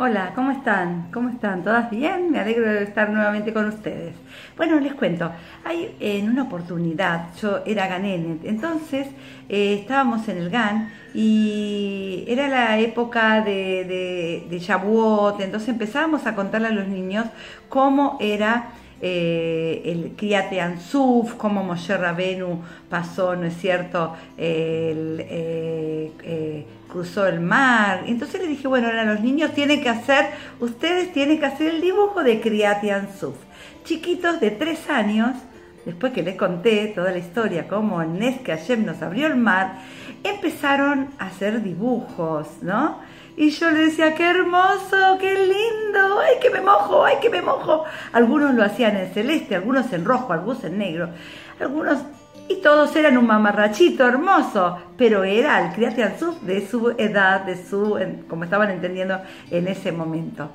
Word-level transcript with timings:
Hola, 0.00 0.32
¿cómo 0.34 0.52
están? 0.52 1.10
¿Cómo 1.12 1.28
están? 1.28 1.62
¿Todas 1.62 1.90
bien? 1.90 2.30
Me 2.30 2.38
alegro 2.38 2.70
de 2.70 2.82
estar 2.84 3.10
nuevamente 3.10 3.52
con 3.52 3.66
ustedes. 3.66 4.14
Bueno, 4.56 4.80
les 4.80 4.94
cuento, 4.94 5.30
hay 5.64 5.96
en 6.00 6.30
una 6.30 6.44
oportunidad, 6.44 7.34
yo 7.40 7.62
era 7.66 7.88
ganenet, 7.88 8.44
entonces 8.44 9.08
eh, 9.48 9.74
estábamos 9.80 10.28
en 10.28 10.38
el 10.38 10.50
GAN 10.50 10.90
y 11.14 12.24
era 12.28 12.48
la 12.48 12.78
época 12.78 13.42
de, 13.42 14.46
de, 14.48 15.44
entonces 15.44 15.68
empezábamos 15.68 16.26
a 16.26 16.34
contarle 16.34 16.68
a 16.68 16.72
los 16.72 16.88
niños 16.88 17.26
cómo 17.68 18.18
era 18.20 18.70
eh, 19.00 19.82
el 19.84 20.12
Kriate 20.16 20.60
Ansuf, 20.60 21.34
cómo 21.34 21.62
Moshe 21.62 21.96
Rabenu 21.96 22.62
pasó, 22.88 23.36
¿no 23.36 23.46
es 23.46 23.56
cierto?, 23.56 24.14
el, 24.36 25.24
eh, 25.28 26.66
cruzó 26.88 27.26
el 27.26 27.40
mar. 27.40 28.04
Entonces 28.06 28.40
le 28.40 28.48
dije, 28.48 28.66
bueno, 28.66 28.88
ahora 28.88 29.04
los 29.04 29.20
niños 29.20 29.52
tienen 29.52 29.80
que 29.82 29.88
hacer, 29.88 30.26
ustedes 30.58 31.12
tienen 31.12 31.38
que 31.38 31.46
hacer 31.46 31.74
el 31.74 31.80
dibujo 31.80 32.24
de 32.24 32.40
Kriat 32.40 32.82
Ansuf. 32.84 33.36
Chiquitos 33.84 34.40
de 34.40 34.50
tres 34.50 34.90
años, 34.90 35.36
después 35.84 36.12
que 36.12 36.22
les 36.22 36.36
conté 36.36 36.88
toda 36.88 37.12
la 37.12 37.18
historia, 37.18 37.68
cómo 37.68 38.02
Nes 38.02 38.40
que 38.40 38.52
Hashem 38.52 38.84
nos 38.84 39.00
abrió 39.02 39.26
el 39.26 39.36
mar, 39.36 39.78
empezaron 40.24 41.08
a 41.18 41.26
hacer 41.26 41.62
dibujos, 41.62 42.48
¿no? 42.62 42.98
Y 43.36 43.50
yo 43.50 43.70
le 43.70 43.80
decía, 43.80 44.14
qué 44.16 44.24
hermoso, 44.24 45.16
qué 45.20 45.32
lindo, 45.32 46.07
que 46.48 46.58
me 46.58 46.64
mojo, 46.64 47.04
ay 47.04 47.16
que 47.20 47.30
me 47.30 47.42
mojo. 47.42 47.84
Algunos 48.12 48.54
lo 48.54 48.64
hacían 48.64 48.96
en 48.96 49.12
celeste, 49.12 49.54
algunos 49.54 49.92
en 49.92 50.04
rojo, 50.04 50.32
algunos 50.32 50.64
en 50.64 50.78
negro, 50.78 51.10
algunos 51.60 51.98
y 52.48 52.56
todos 52.62 52.96
eran 52.96 53.18
un 53.18 53.26
mamarrachito 53.26 54.06
hermoso, 54.06 54.78
pero 54.96 55.22
era 55.22 55.60
el 55.66 55.74
Kriyat 55.74 56.18
de 56.40 56.66
su 56.66 56.94
edad, 56.96 57.42
de 57.42 57.62
su, 57.62 57.98
como 58.26 58.44
estaban 58.44 58.70
entendiendo 58.70 59.20
en 59.50 59.68
ese 59.68 59.92
momento. 59.92 60.50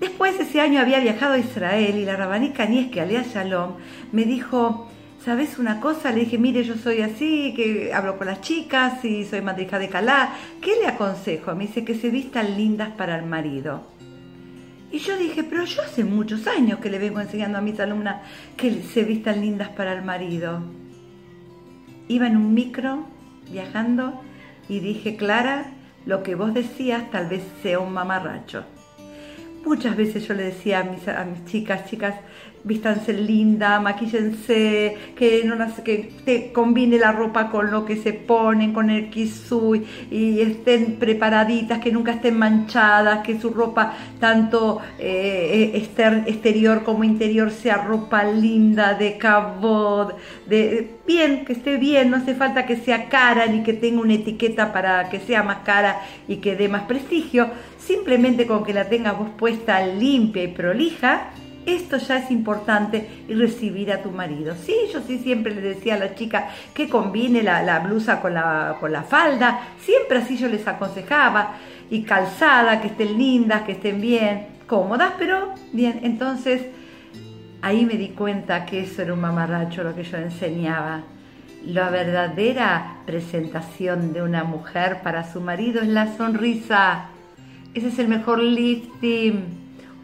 Después 0.00 0.40
ese 0.40 0.60
año 0.60 0.80
había 0.80 0.98
viajado 0.98 1.34
a 1.34 1.38
Israel 1.38 1.96
y 1.96 2.04
la 2.04 2.16
rabanica 2.16 2.66
Nieske, 2.66 3.00
Alea 3.00 3.22
Shalom, 3.22 3.74
me 4.10 4.24
dijo, 4.24 4.88
¿sabes 5.24 5.60
una 5.60 5.78
cosa? 5.78 6.10
Le 6.10 6.20
dije, 6.20 6.38
mire, 6.38 6.64
yo 6.64 6.74
soy 6.74 7.02
así, 7.02 7.54
que 7.54 7.94
hablo 7.94 8.18
con 8.18 8.26
las 8.26 8.40
chicas 8.40 9.04
y 9.04 9.24
soy 9.24 9.42
madrija 9.42 9.78
de 9.78 9.88
Calá. 9.88 10.34
¿Qué 10.60 10.72
le 10.80 10.88
aconsejo? 10.88 11.54
Me 11.54 11.68
dice 11.68 11.84
que 11.84 11.94
se 11.94 12.10
vistan 12.10 12.56
lindas 12.56 12.90
para 12.96 13.16
el 13.16 13.24
marido. 13.26 13.92
Y 14.92 14.98
yo 14.98 15.16
dije, 15.16 15.42
pero 15.42 15.64
yo 15.64 15.82
hace 15.82 16.04
muchos 16.04 16.46
años 16.46 16.78
que 16.78 16.90
le 16.90 16.98
vengo 16.98 17.18
enseñando 17.18 17.58
a 17.58 17.62
mis 17.62 17.80
alumnas 17.80 18.22
que 18.56 18.82
se 18.82 19.02
vistan 19.02 19.40
lindas 19.40 19.70
para 19.70 19.94
el 19.94 20.02
marido 20.02 20.62
iba 22.08 22.26
en 22.26 22.36
un 22.36 22.54
micro 22.54 23.06
viajando 23.50 24.20
y 24.68 24.80
dije, 24.80 25.16
Clara, 25.16 25.72
lo 26.06 26.22
que 26.22 26.34
vos 26.34 26.54
decías 26.54 27.10
tal 27.10 27.28
vez 27.28 27.42
sea 27.62 27.78
un 27.78 27.92
mamarracho. 27.92 28.64
Muchas 29.64 29.96
veces 29.96 30.26
yo 30.26 30.34
le 30.34 30.44
decía 30.44 30.80
a 30.80 30.84
mis, 30.84 31.06
a 31.06 31.24
mis 31.24 31.44
chicas, 31.44 31.88
chicas, 31.88 32.14
vístanse 32.64 33.12
linda, 33.12 33.80
maquíllense, 33.80 34.96
que, 35.16 35.42
no, 35.44 35.56
que 35.84 36.12
te 36.24 36.52
combine 36.52 36.98
la 36.98 37.12
ropa 37.12 37.50
con 37.50 37.70
lo 37.70 37.84
que 37.84 37.96
se 37.96 38.12
ponen, 38.12 38.72
con 38.72 38.90
el 38.90 39.10
kisui, 39.10 39.84
y 40.10 40.40
estén 40.40 40.96
preparaditas, 40.96 41.80
que 41.80 41.90
nunca 41.90 42.12
estén 42.12 42.38
manchadas, 42.38 43.24
que 43.24 43.40
su 43.40 43.50
ropa, 43.50 43.94
tanto 44.20 44.80
eh, 44.98 45.72
exterior 46.26 46.84
como 46.84 47.04
interior, 47.04 47.50
sea 47.50 47.78
ropa 47.78 48.24
linda, 48.24 48.94
de 48.94 49.18
cabod, 49.18 50.12
de, 50.46 50.98
bien, 51.06 51.44
que 51.44 51.52
esté 51.54 51.76
bien, 51.76 52.10
no 52.10 52.18
hace 52.18 52.34
falta 52.34 52.66
que 52.66 52.76
sea 52.76 53.08
cara 53.08 53.46
ni 53.46 53.62
que 53.62 53.72
tenga 53.72 54.00
una 54.00 54.14
etiqueta 54.14 54.72
para 54.72 55.08
que 55.08 55.18
sea 55.18 55.42
más 55.42 55.58
cara 55.64 56.00
y 56.28 56.36
que 56.36 56.54
dé 56.54 56.68
más 56.68 56.82
prestigio, 56.82 57.50
simplemente 57.78 58.46
con 58.46 58.64
que 58.64 58.72
la 58.72 58.88
tengas 58.88 59.18
vos 59.18 59.28
puesta 59.36 59.51
limpia 59.98 60.44
y 60.44 60.48
prolija, 60.48 61.30
esto 61.64 61.96
ya 61.96 62.18
es 62.18 62.30
importante 62.30 63.24
y 63.28 63.34
recibir 63.34 63.92
a 63.92 64.02
tu 64.02 64.10
marido. 64.10 64.54
Sí, 64.56 64.74
yo 64.92 65.00
sí 65.00 65.18
siempre 65.18 65.54
le 65.54 65.60
decía 65.60 65.94
a 65.94 65.98
la 65.98 66.14
chica 66.14 66.48
que 66.74 66.88
combine 66.88 67.42
la, 67.42 67.78
blusa 67.80 68.20
con 68.20 68.34
la, 68.34 68.76
con 68.80 68.92
la 68.92 69.02
falda, 69.02 69.60
siempre 69.78 70.18
así 70.18 70.36
yo 70.36 70.48
les 70.48 70.66
aconsejaba, 70.66 71.56
y 71.90 72.02
calzada, 72.04 72.80
que 72.80 72.88
estén 72.88 73.18
lindas, 73.18 73.62
que 73.62 73.72
estén 73.72 74.00
bien, 74.00 74.46
cómodas, 74.66 75.12
pero 75.18 75.54
bien. 75.72 76.00
Entonces 76.02 76.62
ahí 77.60 77.84
me 77.84 77.94
di 77.94 78.08
cuenta 78.08 78.64
que 78.64 78.80
eso 78.80 79.02
era 79.02 79.12
un 79.12 79.20
mamarracho 79.20 79.84
lo 79.84 79.94
que 79.94 80.02
yo 80.02 80.16
enseñaba. 80.16 81.02
La 81.66 81.90
verdadera 81.90 82.96
presentación 83.06 84.14
de 84.14 84.22
una 84.22 84.42
mujer 84.42 85.00
para 85.02 85.30
su 85.30 85.40
marido 85.40 85.82
es 85.82 85.88
la 85.88 86.16
sonrisa. 86.16 87.08
Ese 87.74 87.88
es 87.88 87.98
el 87.98 88.08
mejor 88.08 88.42
lifting, 88.42 89.44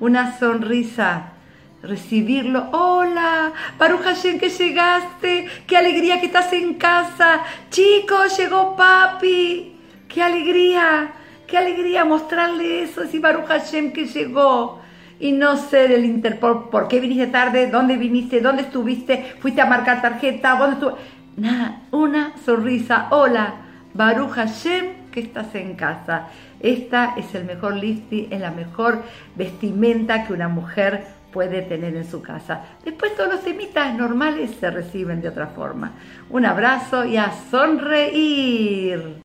una 0.00 0.38
sonrisa 0.38 1.32
recibirlo. 1.82 2.68
Hola, 2.72 3.52
Baruch 3.78 4.00
Hashem 4.00 4.38
que 4.38 4.48
llegaste, 4.48 5.46
qué 5.66 5.76
alegría 5.76 6.18
que 6.18 6.26
estás 6.26 6.50
en 6.54 6.74
casa. 6.74 7.42
Chicos, 7.70 8.38
llegó 8.38 8.74
papi, 8.74 9.76
qué 10.08 10.22
alegría, 10.22 11.10
qué 11.46 11.58
alegría 11.58 12.06
mostrarle 12.06 12.84
eso, 12.84 13.06
si 13.06 13.18
Baruch 13.18 13.46
Hashem 13.46 13.92
que 13.92 14.06
llegó. 14.06 14.80
Y 15.20 15.32
no 15.32 15.56
ser 15.56 15.92
el 15.92 16.06
Interpol, 16.06 16.70
¿por 16.70 16.88
qué 16.88 17.00
viniste 17.00 17.26
tarde? 17.26 17.66
¿Dónde 17.66 17.96
viniste? 17.96 18.40
¿Dónde 18.40 18.62
estuviste? 18.62 19.34
¿Fuiste 19.40 19.60
a 19.60 19.66
marcar 19.66 20.00
tarjeta? 20.00 20.56
¿Dónde 20.56 20.74
estuvo? 20.74 20.96
Nada, 21.36 21.82
una 21.90 22.32
sonrisa. 22.46 23.08
Hola, 23.10 23.56
Baruch 23.92 24.30
Hashem 24.30 24.97
estás 25.18 25.54
en 25.54 25.74
casa. 25.74 26.28
Esta 26.60 27.14
es 27.16 27.34
el 27.34 27.44
mejor 27.44 27.76
lifting, 27.76 28.32
es 28.32 28.40
la 28.40 28.50
mejor 28.50 29.02
vestimenta 29.36 30.26
que 30.26 30.32
una 30.32 30.48
mujer 30.48 31.04
puede 31.32 31.62
tener 31.62 31.94
en 31.96 32.04
su 32.04 32.22
casa. 32.22 32.64
Después 32.84 33.14
todos 33.14 33.34
los 33.34 33.44
temitas 33.44 33.94
normales 33.94 34.50
se 34.58 34.70
reciben 34.70 35.20
de 35.20 35.28
otra 35.28 35.48
forma. 35.48 35.92
Un 36.30 36.46
abrazo 36.46 37.04
y 37.04 37.16
a 37.16 37.32
sonreír. 37.50 39.22